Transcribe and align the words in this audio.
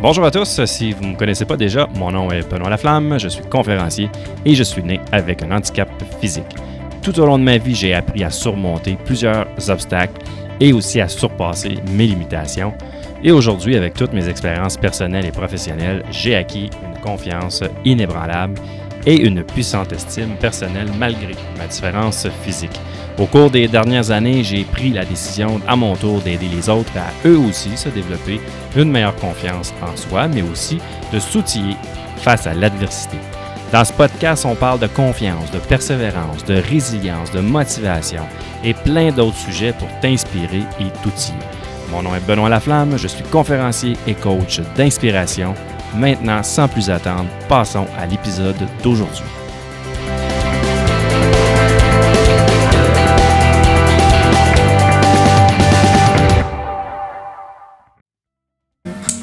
Bonjour 0.00 0.24
à 0.24 0.30
tous, 0.30 0.64
si 0.64 0.92
vous 0.92 1.02
ne 1.02 1.08
me 1.10 1.16
connaissez 1.16 1.44
pas 1.44 1.56
déjà, 1.56 1.88
mon 1.96 2.12
nom 2.12 2.30
est 2.30 2.48
Benoît 2.48 2.70
Laflamme, 2.70 3.18
je 3.18 3.26
suis 3.26 3.42
conférencier 3.42 4.08
et 4.44 4.54
je 4.54 4.62
suis 4.62 4.84
né 4.84 5.00
avec 5.10 5.42
un 5.42 5.50
handicap 5.50 5.88
physique. 6.20 6.54
Tout 7.02 7.18
au 7.18 7.26
long 7.26 7.36
de 7.36 7.42
ma 7.42 7.58
vie, 7.58 7.74
j'ai 7.74 7.94
appris 7.94 8.22
à 8.22 8.30
surmonter 8.30 8.96
plusieurs 9.04 9.48
obstacles 9.68 10.22
et 10.60 10.72
aussi 10.72 11.00
à 11.00 11.08
surpasser 11.08 11.78
mes 11.90 12.06
limitations. 12.06 12.74
Et 13.24 13.32
aujourd'hui, 13.32 13.74
avec 13.74 13.94
toutes 13.94 14.12
mes 14.12 14.28
expériences 14.28 14.76
personnelles 14.76 15.26
et 15.26 15.32
professionnelles, 15.32 16.04
j'ai 16.12 16.36
acquis 16.36 16.70
une 16.86 17.00
confiance 17.00 17.64
inébranlable 17.84 18.54
et 19.06 19.16
une 19.16 19.42
puissante 19.44 19.92
estime 19.92 20.36
personnelle 20.40 20.90
malgré 20.98 21.34
ma 21.56 21.66
différence 21.66 22.26
physique. 22.42 22.78
Au 23.18 23.26
cours 23.26 23.50
des 23.50 23.66
dernières 23.66 24.10
années, 24.10 24.44
j'ai 24.44 24.64
pris 24.64 24.90
la 24.90 25.04
décision 25.04 25.60
à 25.66 25.74
mon 25.74 25.96
tour 25.96 26.20
d'aider 26.20 26.48
les 26.48 26.68
autres 26.68 26.96
à 26.96 27.26
eux 27.26 27.38
aussi 27.38 27.76
se 27.76 27.88
développer 27.88 28.40
une 28.76 28.90
meilleure 28.90 29.16
confiance 29.16 29.74
en 29.82 29.96
soi, 29.96 30.28
mais 30.28 30.42
aussi 30.42 30.78
de 31.12 31.18
s'outiller 31.18 31.76
face 32.18 32.46
à 32.46 32.54
l'adversité. 32.54 33.16
Dans 33.72 33.84
ce 33.84 33.92
podcast, 33.92 34.46
on 34.46 34.54
parle 34.54 34.78
de 34.78 34.86
confiance, 34.86 35.50
de 35.50 35.58
persévérance, 35.58 36.44
de 36.44 36.54
résilience, 36.54 37.30
de 37.32 37.40
motivation 37.40 38.22
et 38.64 38.72
plein 38.72 39.10
d'autres 39.10 39.36
sujets 39.36 39.74
pour 39.78 39.88
t'inspirer 40.00 40.62
et 40.80 40.90
t'outiller. 41.02 41.38
Mon 41.90 42.02
nom 42.02 42.14
est 42.14 42.26
Benoît 42.26 42.48
Laflamme, 42.48 42.96
je 42.96 43.08
suis 43.08 43.24
conférencier 43.24 43.96
et 44.06 44.14
coach 44.14 44.60
d'inspiration. 44.76 45.54
Maintenant, 45.94 46.42
sans 46.42 46.68
plus 46.68 46.90
attendre, 46.90 47.28
passons 47.48 47.86
à 47.98 48.06
l'épisode 48.06 48.56
d'aujourd'hui. 48.82 49.24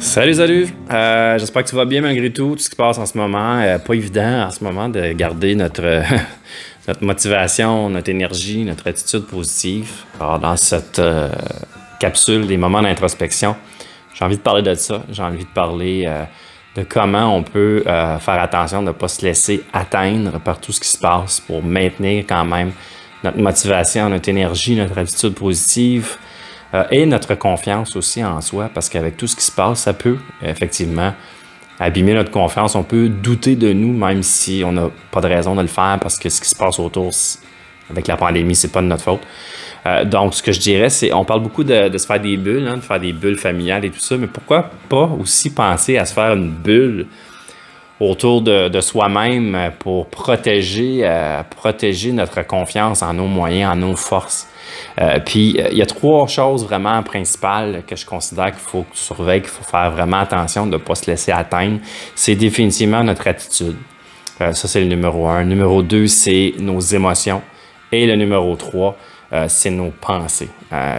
Salut, 0.00 0.34
salut! 0.34 0.68
Euh, 0.90 1.38
j'espère 1.38 1.62
que 1.64 1.68
tu 1.68 1.76
vas 1.76 1.84
bien 1.84 2.02
malgré 2.02 2.32
tout, 2.32 2.54
tout 2.56 2.58
ce 2.58 2.68
qui 2.68 2.72
se 2.72 2.76
passe 2.76 2.98
en 2.98 3.06
ce 3.06 3.16
moment. 3.16 3.60
Euh, 3.60 3.78
pas 3.78 3.94
évident 3.94 4.48
en 4.48 4.50
ce 4.50 4.62
moment 4.62 4.88
de 4.88 5.12
garder 5.12 5.54
notre, 5.54 6.02
notre 6.88 7.04
motivation, 7.04 7.88
notre 7.88 8.10
énergie, 8.10 8.64
notre 8.64 8.88
attitude 8.88 9.26
positive. 9.26 9.88
Alors, 10.20 10.40
dans 10.40 10.56
cette 10.56 10.98
euh, 10.98 11.30
capsule 12.00 12.46
des 12.46 12.56
moments 12.56 12.82
d'introspection, 12.82 13.54
j'ai 14.12 14.24
envie 14.24 14.36
de 14.36 14.42
parler 14.42 14.62
de 14.62 14.74
ça. 14.74 15.04
J'ai 15.10 15.22
envie 15.22 15.44
de 15.44 15.50
parler 15.54 16.06
de 16.76 16.84
comment 16.84 17.36
on 17.36 17.42
peut 17.42 17.82
faire 17.84 18.40
attention 18.40 18.82
de 18.82 18.88
ne 18.88 18.92
pas 18.92 19.08
se 19.08 19.24
laisser 19.24 19.64
atteindre 19.72 20.38
par 20.38 20.60
tout 20.60 20.72
ce 20.72 20.80
qui 20.80 20.88
se 20.88 20.98
passe 20.98 21.40
pour 21.40 21.62
maintenir 21.62 22.24
quand 22.28 22.44
même 22.44 22.70
notre 23.24 23.38
motivation, 23.38 24.08
notre 24.08 24.28
énergie, 24.28 24.76
notre 24.76 24.96
attitude 24.98 25.34
positive. 25.34 26.16
Euh, 26.74 26.84
et 26.90 27.04
notre 27.06 27.34
confiance 27.34 27.96
aussi 27.96 28.22
en 28.24 28.40
soi, 28.40 28.70
parce 28.72 28.88
qu'avec 28.88 29.16
tout 29.16 29.26
ce 29.26 29.34
qui 29.34 29.44
se 29.44 29.50
passe, 29.50 29.80
ça 29.80 29.92
peut 29.92 30.18
effectivement 30.40 31.12
abîmer 31.80 32.14
notre 32.14 32.30
confiance. 32.30 32.74
On 32.76 32.84
peut 32.84 33.08
douter 33.08 33.56
de 33.56 33.72
nous, 33.72 33.92
même 33.92 34.22
si 34.22 34.62
on 34.64 34.72
n'a 34.72 34.88
pas 35.10 35.20
de 35.20 35.26
raison 35.26 35.56
de 35.56 35.62
le 35.62 35.68
faire, 35.68 35.98
parce 36.00 36.18
que 36.18 36.28
ce 36.28 36.40
qui 36.40 36.48
se 36.48 36.54
passe 36.54 36.78
autour 36.78 37.12
avec 37.90 38.06
la 38.06 38.16
pandémie, 38.16 38.54
c'est 38.54 38.72
pas 38.72 38.82
de 38.82 38.86
notre 38.86 39.04
faute. 39.04 39.20
Euh, 39.86 40.04
donc, 40.04 40.34
ce 40.34 40.42
que 40.42 40.52
je 40.52 40.60
dirais, 40.60 40.90
c'est, 40.90 41.12
on 41.12 41.24
parle 41.24 41.42
beaucoup 41.42 41.64
de, 41.64 41.96
se 41.96 42.06
faire 42.06 42.20
des 42.20 42.36
bulles, 42.36 42.68
hein, 42.68 42.76
de 42.76 42.82
faire 42.82 43.00
des 43.00 43.12
bulles 43.12 43.38
familiales 43.38 43.84
et 43.84 43.90
tout 43.90 44.00
ça, 44.00 44.16
mais 44.16 44.26
pourquoi 44.26 44.70
pas 44.88 45.08
aussi 45.18 45.52
penser 45.54 45.96
à 45.96 46.04
se 46.04 46.12
faire 46.12 46.34
une 46.34 46.50
bulle 46.50 47.06
autour 47.98 48.42
de, 48.42 48.80
soi-même 48.80 49.72
pour 49.78 50.06
protéger, 50.06 51.00
euh, 51.02 51.42
protéger 51.42 52.12
notre 52.12 52.46
confiance 52.46 53.02
en 53.02 53.14
nos 53.14 53.26
moyens, 53.26 53.72
en 53.72 53.76
nos 53.76 53.96
forces? 53.96 54.48
Euh, 55.00 55.18
puis, 55.24 55.56
il 55.70 55.78
y 55.78 55.82
a 55.82 55.86
trois 55.86 56.26
choses 56.26 56.64
vraiment 56.64 57.02
principales 57.02 57.82
que 57.86 57.96
je 57.96 58.04
considère 58.04 58.52
qu'il 58.52 58.60
faut 58.60 58.84
surveilles, 58.92 59.40
qu'il 59.40 59.50
faut 59.50 59.64
faire 59.64 59.90
vraiment 59.90 60.20
attention 60.20 60.66
de 60.66 60.72
ne 60.72 60.76
pas 60.76 60.94
se 60.94 61.10
laisser 61.10 61.32
atteindre. 61.32 61.78
C'est 62.14 62.34
définitivement 62.34 63.02
notre 63.02 63.26
attitude. 63.26 63.76
ça, 64.38 64.54
c'est 64.54 64.80
le 64.80 64.86
numéro 64.86 65.26
un. 65.26 65.44
Numéro 65.44 65.82
deux, 65.82 66.06
c'est 66.06 66.54
nos 66.58 66.80
émotions. 66.80 67.42
Et 67.92 68.06
le 68.06 68.16
numéro 68.16 68.54
trois, 68.56 68.96
c'est 69.48 69.70
nos 69.70 69.90
pensées. 69.90 70.48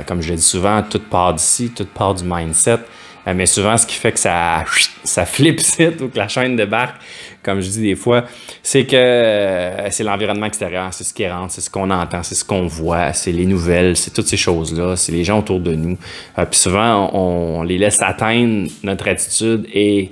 comme 0.07 0.21
je 0.21 0.29
le 0.31 0.35
dis 0.35 0.41
souvent, 0.41 0.81
tout 0.83 0.99
part 0.99 1.33
d'ici, 1.33 1.71
tout 1.75 1.85
part 1.85 2.15
du 2.15 2.23
mindset. 2.23 2.79
Euh, 3.27 3.33
mais 3.35 3.45
souvent, 3.45 3.77
ce 3.77 3.85
qui 3.85 3.95
fait 3.95 4.11
que 4.11 4.19
ça, 4.19 4.63
ça 5.03 5.25
flippe 5.25 5.61
ou 6.01 6.07
que 6.07 6.17
la 6.17 6.27
chaîne 6.27 6.55
débarque, 6.55 6.95
comme 7.43 7.61
je 7.61 7.69
dis 7.69 7.81
des 7.81 7.95
fois, 7.95 8.25
c'est 8.63 8.85
que 8.85 8.95
euh, 8.95 9.89
c'est 9.89 10.03
l'environnement 10.03 10.45
extérieur, 10.45 10.93
c'est 10.93 11.03
ce 11.03 11.13
qui 11.13 11.27
rentre, 11.27 11.53
c'est 11.53 11.61
ce 11.61 11.69
qu'on 11.69 11.89
entend, 11.89 12.23
c'est 12.23 12.35
ce 12.35 12.45
qu'on 12.45 12.67
voit, 12.67 13.13
c'est 13.13 13.31
les 13.31 13.45
nouvelles, 13.45 13.95
c'est 13.95 14.11
toutes 14.11 14.27
ces 14.27 14.37
choses-là, 14.37 14.95
c'est 14.95 15.11
les 15.11 15.23
gens 15.23 15.39
autour 15.39 15.59
de 15.59 15.75
nous. 15.75 15.97
Euh, 16.37 16.45
puis 16.45 16.59
souvent, 16.59 17.11
on, 17.13 17.63
les 17.63 17.77
laisse 17.77 18.01
atteindre 18.01 18.69
notre 18.83 19.07
attitude 19.07 19.67
et 19.73 20.11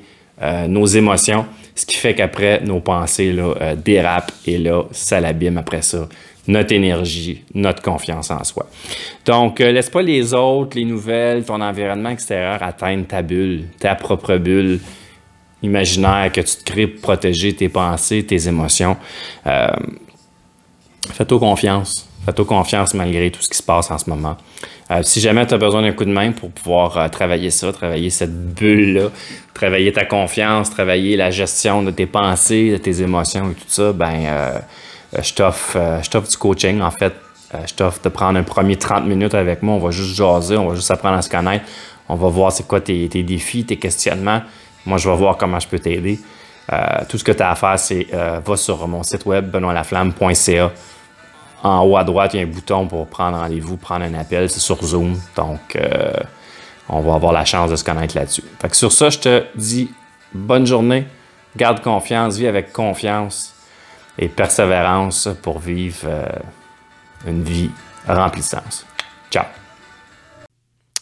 nos 0.70 0.86
émotions, 0.86 1.46
ce 1.76 1.86
qui 1.86 1.98
fait 1.98 2.16
qu'après, 2.16 2.62
nos 2.64 2.80
pensées 2.80 3.36
dérapent 3.84 4.32
et 4.46 4.58
là, 4.58 4.84
ça 4.92 5.20
l'abîme 5.20 5.58
après 5.58 5.82
ça 5.82 6.08
notre 6.48 6.74
énergie, 6.74 7.44
notre 7.54 7.82
confiance 7.82 8.32
en 8.32 8.44
soi. 8.44 8.66
Donc, 9.26 9.62
euh, 9.62 9.72
laisse 9.72 9.90
pas 9.90 10.02
les 10.02 10.34
autres, 10.34 10.78
les 10.78 10.86
nouvelles, 10.86 11.46
ton 11.46 11.62
environnement 11.62 12.10
extérieur 12.10 12.62
atteindre 12.64 13.06
ta 13.06 13.22
bulle, 13.22 13.66
ta 13.80 13.96
propre 13.96 14.38
bulle 14.38 14.80
imaginaire 15.62 16.32
que 16.32 16.42
tu 16.42 16.56
te 16.56 16.64
crées 16.64 16.88
pour 16.88 17.02
protéger 17.02 17.54
tes 17.54 17.70
pensées, 17.70 18.26
tes 18.26 18.48
émotions. 18.48 18.98
Euh, 19.46 19.68
Fais-toi 21.12 21.40
confiance. 21.40 22.08
Fais-toi 22.26 22.46
confiance 22.46 22.94
malgré 22.94 23.32
tout 23.32 23.42
ce 23.42 23.50
qui 23.50 23.58
se 23.58 23.64
passe 23.64 23.90
en 23.90 23.98
ce 23.98 24.10
moment. 24.10 24.38
Euh, 24.92 25.02
si 25.04 25.20
jamais 25.20 25.46
tu 25.48 25.54
as 25.54 25.58
besoin 25.58 25.82
d'un 25.82 25.92
coup 25.92 26.06
de 26.06 26.12
main 26.12 26.32
pour 26.32 26.52
pouvoir 26.52 27.10
travailler 27.10 27.50
ça, 27.50 27.72
travailler 27.74 28.10
cette 28.10 28.54
bulle-là, 28.54 29.10
travailler 29.54 29.92
ta 29.92 30.06
confiance, 30.06 30.70
travailler 30.70 31.16
la 31.16 31.32
gestion 31.32 31.82
de 31.82 31.92
tes 31.92 32.06
pensées, 32.06 32.72
de 32.72 32.78
tes 32.78 33.02
émotions 33.02 33.52
et 33.52 33.54
tout 33.54 33.68
ça, 33.68 33.92
ben 33.92 34.62
je 35.18 35.34
t'offre, 35.34 35.78
euh, 35.78 36.02
je 36.02 36.10
t'offre 36.10 36.30
du 36.30 36.38
coaching. 36.38 36.82
En 36.82 36.92
fait, 36.92 37.14
euh, 37.54 37.58
je 37.68 37.74
t'offre 37.74 38.02
de 38.02 38.10
prendre 38.10 38.38
un 38.38 38.44
premier 38.44 38.76
30 38.76 39.06
minutes 39.06 39.34
avec 39.34 39.64
moi. 39.64 39.76
On 39.76 39.80
va 39.80 39.92
juste 39.92 40.16
jaser, 40.16 40.58
on 40.58 40.70
va 40.70 40.76
juste 40.76 40.92
apprendre 40.92 41.18
à 41.18 41.22
se 41.22 41.30
connaître. 41.30 41.66
On 42.08 42.16
va 42.16 42.28
voir 42.28 42.52
c'est 42.52 42.68
quoi 42.68 42.82
tes, 42.82 43.08
défis, 43.08 43.66
tes 43.66 43.78
questionnements. 43.78 44.42
Moi, 44.86 44.98
je 44.98 45.10
vais 45.10 45.16
voir 45.16 45.38
comment 45.38 45.60
je 45.60 45.68
peux 45.68 45.80
t'aider. 45.80 46.20
tout 47.08 47.18
ce 47.18 47.24
que 47.24 47.32
tu 47.32 47.44
as 47.44 47.52
à 47.52 47.56
faire, 47.56 47.78
c'est 47.78 48.08
va 48.12 48.58
sur 48.58 48.88
mon 48.88 49.04
site 49.04 49.26
web 49.26 49.52
benoîtlaflamme.ca. 49.52 50.72
En 51.62 51.82
haut 51.82 51.98
à 51.98 52.04
droite, 52.04 52.34
il 52.34 52.38
y 52.38 52.40
a 52.40 52.44
un 52.44 52.50
bouton 52.50 52.88
pour 52.88 53.06
prendre 53.06 53.38
rendez-vous, 53.38 53.78
prendre 53.78 54.06
un 54.06 54.14
appel. 54.16 54.50
C'est 54.50 54.60
sur 54.60 54.84
Zoom. 54.84 55.20
Donc, 55.36 55.78
on 56.88 57.02
va 57.02 57.14
avoir 57.14 57.32
la 57.32 57.46
chance 57.46 57.70
de 57.70 57.76
se 57.76 57.84
connaître 57.84 58.16
là-dessus. 58.18 58.44
Fait 58.60 58.70
que 58.70 58.76
sur 58.76 58.92
ça, 58.92 59.12
je 59.12 59.20
te 59.20 59.44
dis 59.56 59.92
bonne 60.34 60.66
journée. 60.66 61.06
Garde 61.56 61.82
confiance, 61.82 62.38
vis 62.38 62.48
avec 62.48 62.74
confiance 62.74 63.54
et 64.20 64.28
persévérance 64.28 65.30
pour 65.42 65.60
vivre 65.60 66.02
euh, 66.06 66.28
une 67.26 67.42
vie 67.42 67.72
remplissante. 68.06 68.86
Ciao! 69.32 69.46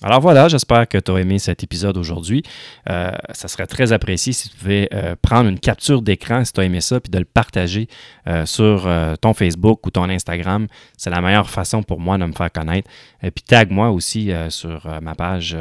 Alors 0.03 0.22
voilà, 0.22 0.47
j'espère 0.47 0.88
que 0.88 1.00
tu 1.00 1.12
as 1.12 1.18
aimé 1.18 1.40
cet 1.40 1.63
épisode 1.63 1.97
aujourd'hui. 1.97 2.44
Euh, 2.88 3.09
ça 3.31 3.47
serait 3.47 3.66
très 3.66 3.94
apprécié 3.94 4.31
si 4.31 4.50
tu 4.50 4.56
pouvais 4.56 4.88
euh, 4.94 5.16
prendre 5.19 5.50
une 5.50 5.59
capture 5.59 6.03
d'écran 6.03 6.46
si 6.46 6.53
tu 6.53 6.62
as 6.62 6.66
aimé 6.66 6.81
ça, 6.81 7.00
puis 7.00 7.09
de 7.09 7.18
le 7.18 7.25
partager 7.25 7.88
euh, 8.28 8.46
sur 8.46 8.88
ton 9.22 9.34
Facebook 9.34 9.88
ou 9.88 9.90
ton 9.90 10.07
Instagram. 10.07 10.68
C'est 10.97 11.09
la 11.09 11.19
meilleure 11.19 11.50
façon 11.50 11.81
pour 11.81 12.00
moi 12.00 12.19
de 12.19 12.25
me 12.25 12.34
faire 12.34 12.52
connaître. 12.52 12.88
Et 13.24 13.31
puis 13.31 13.44
tag 13.44 13.72
moi 13.72 13.90
aussi 13.90 14.31
sur 14.50 14.88
ma 15.02 15.16
page 15.16 15.57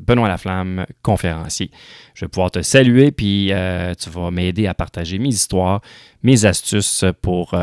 Benoît 0.00 0.28
Laflamme, 0.28 0.86
conférencier. 1.02 1.72
Je 2.14 2.24
vais 2.24 2.28
pouvoir 2.28 2.52
te 2.52 2.62
saluer, 2.62 3.10
puis 3.10 3.50
tu 3.98 4.10
vas 4.10 4.30
m'aider 4.30 4.68
à 4.68 4.74
partager 4.74 5.18
mes 5.18 5.30
histoires, 5.30 5.80
mes 6.22 6.44
astuces 6.44 7.04
pour 7.20 7.54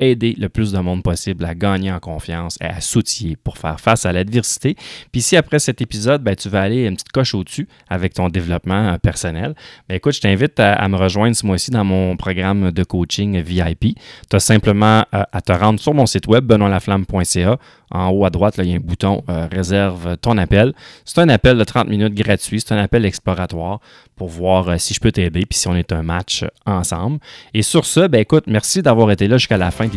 aider 0.00 0.34
le 0.38 0.48
plus 0.48 0.72
de 0.72 0.78
monde 0.78 1.02
possible 1.02 1.44
à 1.44 1.54
gagner 1.54 1.92
en 1.92 2.00
confiance 2.00 2.58
et 2.60 2.66
à 2.66 2.80
s'outiller 2.80 3.36
pour 3.36 3.58
faire 3.58 3.78
face 3.78 4.06
à 4.06 4.12
l'adversité. 4.12 4.76
Puis 5.12 5.20
si 5.20 5.36
après 5.36 5.58
cet 5.58 5.80
épisode, 5.80 6.22
ben, 6.22 6.34
tu 6.34 6.48
vas 6.48 6.62
aller 6.62 6.86
une 6.86 6.94
petite 6.94 7.12
coche 7.12 7.34
au-dessus 7.34 7.68
avec 7.88 8.14
ton 8.14 8.28
développement 8.28 8.92
euh, 8.92 8.98
personnel, 8.98 9.54
ben, 9.88 9.96
écoute, 9.96 10.14
je 10.14 10.20
t'invite 10.20 10.58
à, 10.58 10.88
me 10.88 10.96
rejoindre 10.96 11.36
ce 11.36 11.46
mois-ci 11.46 11.70
dans 11.70 11.84
mon 11.84 12.16
programme 12.16 12.72
de 12.72 12.82
coaching 12.82 13.40
VIP. 13.40 13.96
Tu 14.28 14.36
as 14.36 14.40
simplement 14.40 15.04
euh, 15.14 15.22
à 15.32 15.40
te 15.40 15.52
rendre 15.52 15.78
sur 15.78 15.94
mon 15.94 16.06
site 16.06 16.26
web 16.26 16.44
benoîtlaflamme.ca 16.44 17.58
en 17.92 18.10
haut 18.10 18.24
à 18.24 18.30
droite, 18.30 18.54
il 18.58 18.66
y 18.66 18.72
a 18.72 18.76
un 18.76 18.80
bouton 18.80 19.24
euh, 19.28 19.48
Réserve 19.50 20.16
ton 20.18 20.38
appel. 20.38 20.72
C'est 21.04 21.20
un 21.20 21.28
appel 21.28 21.58
de 21.58 21.64
30 21.64 21.88
minutes 21.88 22.14
gratuit. 22.14 22.60
C'est 22.60 22.72
un 22.72 22.78
appel 22.78 23.04
exploratoire 23.04 23.80
pour 24.14 24.28
voir 24.28 24.78
si 24.78 24.94
je 24.94 25.00
peux 25.00 25.10
t'aider 25.10 25.44
puis 25.44 25.58
si 25.58 25.66
on 25.66 25.74
est 25.74 25.92
un 25.92 26.02
match 26.02 26.44
ensemble. 26.66 27.18
Et 27.52 27.62
sur 27.62 27.84
ce, 27.84 28.06
ben 28.06 28.20
écoute, 28.20 28.44
merci 28.46 28.82
d'avoir 28.82 29.10
été 29.10 29.26
là 29.26 29.38
jusqu'à 29.38 29.56
la 29.56 29.72
fin 29.72 29.88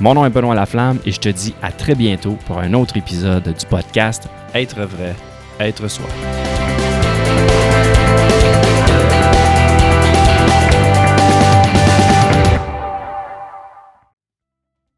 mon 0.00 0.14
nom 0.14 0.24
est 0.26 0.30
Benoît 0.30 0.54
Laflamme 0.54 0.98
et 1.06 1.12
je 1.12 1.20
te 1.20 1.28
dis 1.28 1.54
à 1.62 1.72
très 1.72 1.94
bientôt 1.94 2.36
pour 2.46 2.58
un 2.58 2.72
autre 2.74 2.96
épisode 2.96 3.44
du 3.44 3.66
podcast 3.66 4.28
Être 4.54 4.82
vrai, 4.82 5.14
être 5.60 5.88
soi. 5.88 6.06